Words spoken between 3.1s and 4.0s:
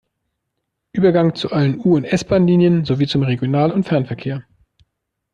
Regional- und